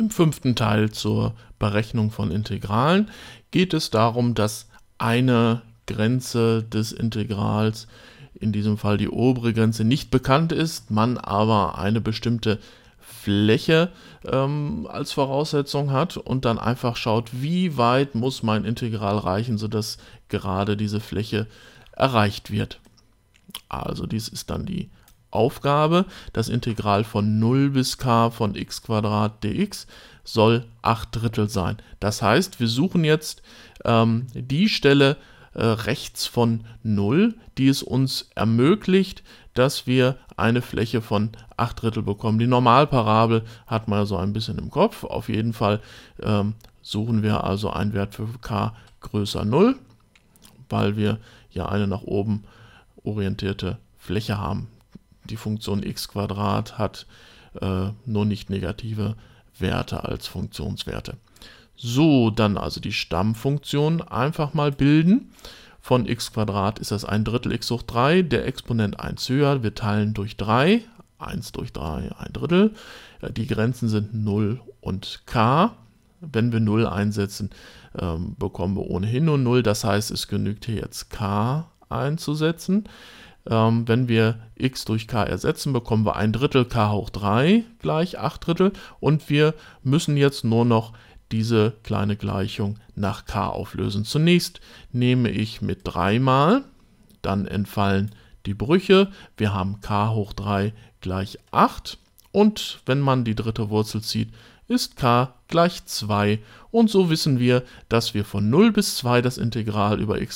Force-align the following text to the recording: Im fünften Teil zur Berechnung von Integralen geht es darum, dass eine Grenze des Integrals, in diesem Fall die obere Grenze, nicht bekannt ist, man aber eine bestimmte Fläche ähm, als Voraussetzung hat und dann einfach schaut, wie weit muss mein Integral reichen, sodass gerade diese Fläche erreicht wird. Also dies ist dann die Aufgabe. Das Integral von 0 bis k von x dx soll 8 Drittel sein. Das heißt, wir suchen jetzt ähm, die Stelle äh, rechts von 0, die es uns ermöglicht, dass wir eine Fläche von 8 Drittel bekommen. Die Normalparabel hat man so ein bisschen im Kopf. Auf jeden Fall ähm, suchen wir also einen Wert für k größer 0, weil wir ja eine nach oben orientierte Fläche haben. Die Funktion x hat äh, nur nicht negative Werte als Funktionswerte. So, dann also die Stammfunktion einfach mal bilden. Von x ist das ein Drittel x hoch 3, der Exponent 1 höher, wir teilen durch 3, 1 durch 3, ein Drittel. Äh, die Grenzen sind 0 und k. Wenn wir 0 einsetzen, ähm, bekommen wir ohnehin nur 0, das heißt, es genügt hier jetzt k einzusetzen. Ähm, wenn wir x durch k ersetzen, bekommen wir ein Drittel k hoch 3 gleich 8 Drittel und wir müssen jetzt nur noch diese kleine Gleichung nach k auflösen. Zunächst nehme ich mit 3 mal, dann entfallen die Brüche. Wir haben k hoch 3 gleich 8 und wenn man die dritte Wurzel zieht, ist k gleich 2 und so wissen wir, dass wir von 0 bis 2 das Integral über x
Im 0.00 0.08
fünften 0.08 0.56
Teil 0.56 0.90
zur 0.90 1.34
Berechnung 1.58 2.10
von 2.10 2.30
Integralen 2.30 3.10
geht 3.50 3.74
es 3.74 3.90
darum, 3.90 4.32
dass 4.32 4.66
eine 4.96 5.60
Grenze 5.86 6.62
des 6.62 6.92
Integrals, 6.92 7.86
in 8.32 8.50
diesem 8.50 8.78
Fall 8.78 8.96
die 8.96 9.10
obere 9.10 9.52
Grenze, 9.52 9.84
nicht 9.84 10.10
bekannt 10.10 10.52
ist, 10.52 10.90
man 10.90 11.18
aber 11.18 11.78
eine 11.78 12.00
bestimmte 12.00 12.58
Fläche 12.98 13.90
ähm, 14.24 14.88
als 14.90 15.12
Voraussetzung 15.12 15.90
hat 15.90 16.16
und 16.16 16.46
dann 16.46 16.58
einfach 16.58 16.96
schaut, 16.96 17.42
wie 17.42 17.76
weit 17.76 18.14
muss 18.14 18.42
mein 18.42 18.64
Integral 18.64 19.18
reichen, 19.18 19.58
sodass 19.58 19.98
gerade 20.30 20.78
diese 20.78 21.00
Fläche 21.00 21.46
erreicht 21.92 22.50
wird. 22.50 22.80
Also 23.68 24.06
dies 24.06 24.28
ist 24.28 24.48
dann 24.48 24.64
die 24.64 24.88
Aufgabe. 25.30 26.06
Das 26.32 26.48
Integral 26.48 27.04
von 27.04 27.38
0 27.38 27.70
bis 27.70 27.98
k 27.98 28.30
von 28.30 28.54
x 28.54 28.82
dx 29.42 29.86
soll 30.24 30.64
8 30.82 31.08
Drittel 31.12 31.48
sein. 31.48 31.78
Das 31.98 32.22
heißt, 32.22 32.60
wir 32.60 32.68
suchen 32.68 33.04
jetzt 33.04 33.42
ähm, 33.84 34.26
die 34.34 34.68
Stelle 34.68 35.16
äh, 35.54 35.64
rechts 35.64 36.26
von 36.26 36.64
0, 36.82 37.34
die 37.58 37.68
es 37.68 37.82
uns 37.82 38.30
ermöglicht, 38.34 39.22
dass 39.54 39.86
wir 39.86 40.16
eine 40.36 40.62
Fläche 40.62 41.02
von 41.02 41.30
8 41.56 41.82
Drittel 41.82 42.02
bekommen. 42.02 42.38
Die 42.38 42.46
Normalparabel 42.46 43.42
hat 43.66 43.88
man 43.88 44.06
so 44.06 44.16
ein 44.16 44.32
bisschen 44.32 44.58
im 44.58 44.70
Kopf. 44.70 45.04
Auf 45.04 45.28
jeden 45.28 45.52
Fall 45.52 45.80
ähm, 46.22 46.54
suchen 46.82 47.22
wir 47.22 47.44
also 47.44 47.70
einen 47.70 47.92
Wert 47.92 48.14
für 48.14 48.28
k 48.40 48.74
größer 49.00 49.44
0, 49.44 49.76
weil 50.68 50.96
wir 50.96 51.18
ja 51.50 51.68
eine 51.68 51.86
nach 51.86 52.02
oben 52.02 52.44
orientierte 53.02 53.78
Fläche 53.98 54.38
haben. 54.38 54.68
Die 55.30 55.36
Funktion 55.36 55.82
x 55.82 56.08
hat 56.14 57.06
äh, 57.60 57.88
nur 58.04 58.24
nicht 58.24 58.50
negative 58.50 59.16
Werte 59.58 60.04
als 60.04 60.26
Funktionswerte. 60.26 61.16
So, 61.76 62.30
dann 62.30 62.58
also 62.58 62.80
die 62.80 62.92
Stammfunktion 62.92 64.02
einfach 64.02 64.52
mal 64.52 64.70
bilden. 64.70 65.32
Von 65.80 66.06
x 66.06 66.30
ist 66.80 66.90
das 66.90 67.04
ein 67.06 67.24
Drittel 67.24 67.52
x 67.52 67.70
hoch 67.70 67.82
3, 67.82 68.22
der 68.22 68.46
Exponent 68.46 69.00
1 69.00 69.28
höher, 69.30 69.62
wir 69.62 69.74
teilen 69.74 70.12
durch 70.12 70.36
3, 70.36 70.82
1 71.18 71.52
durch 71.52 71.72
3, 71.72 72.12
ein 72.18 72.32
Drittel. 72.32 72.74
Äh, 73.22 73.32
die 73.32 73.46
Grenzen 73.46 73.88
sind 73.88 74.12
0 74.12 74.60
und 74.80 75.22
k. 75.26 75.74
Wenn 76.20 76.52
wir 76.52 76.60
0 76.60 76.86
einsetzen, 76.86 77.48
ähm, 77.98 78.36
bekommen 78.38 78.76
wir 78.76 78.90
ohnehin 78.90 79.24
nur 79.24 79.38
0, 79.38 79.62
das 79.62 79.84
heißt, 79.84 80.10
es 80.10 80.28
genügt 80.28 80.66
hier 80.66 80.76
jetzt 80.76 81.08
k 81.08 81.70
einzusetzen. 81.88 82.84
Ähm, 83.48 83.88
wenn 83.88 84.08
wir 84.08 84.38
x 84.54 84.84
durch 84.84 85.06
k 85.06 85.22
ersetzen, 85.22 85.72
bekommen 85.72 86.04
wir 86.04 86.16
ein 86.16 86.32
Drittel 86.32 86.64
k 86.64 86.90
hoch 86.90 87.10
3 87.10 87.64
gleich 87.78 88.18
8 88.18 88.46
Drittel 88.46 88.72
und 89.00 89.30
wir 89.30 89.54
müssen 89.82 90.16
jetzt 90.16 90.44
nur 90.44 90.64
noch 90.64 90.92
diese 91.32 91.74
kleine 91.82 92.16
Gleichung 92.16 92.78
nach 92.94 93.24
k 93.24 93.48
auflösen. 93.48 94.04
Zunächst 94.04 94.60
nehme 94.92 95.30
ich 95.30 95.62
mit 95.62 95.80
3 95.84 96.18
mal, 96.18 96.64
dann 97.22 97.46
entfallen 97.46 98.14
die 98.46 98.54
Brüche. 98.54 99.10
Wir 99.36 99.54
haben 99.54 99.80
k 99.80 100.10
hoch 100.10 100.32
3 100.32 100.72
gleich 101.00 101.38
8 101.50 101.98
und 102.32 102.80
wenn 102.86 103.00
man 103.00 103.24
die 103.24 103.34
dritte 103.34 103.70
Wurzel 103.70 104.02
zieht, 104.02 104.32
ist 104.68 104.96
k 104.96 105.34
gleich 105.48 105.84
2 105.84 106.38
und 106.70 106.90
so 106.90 107.10
wissen 107.10 107.38
wir, 107.38 107.64
dass 107.88 108.14
wir 108.14 108.24
von 108.24 108.50
0 108.50 108.72
bis 108.72 108.96
2 108.96 109.22
das 109.22 109.38
Integral 109.38 110.00
über 110.00 110.20
x 110.20 110.28